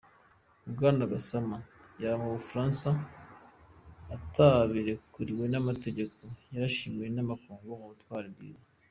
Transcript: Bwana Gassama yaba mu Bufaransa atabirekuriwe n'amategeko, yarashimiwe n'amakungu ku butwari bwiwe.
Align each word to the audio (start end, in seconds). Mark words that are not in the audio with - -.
Bwana 0.73 1.03
Gassama 1.11 1.57
yaba 2.01 2.17
mu 2.23 2.29
Bufaransa 2.37 2.89
atabirekuriwe 4.15 5.45
n'amategeko, 5.49 6.19
yarashimiwe 6.53 7.07
n'amakungu 7.11 7.69
ku 7.79 7.85
butwari 7.91 8.29
bwiwe. 8.35 8.61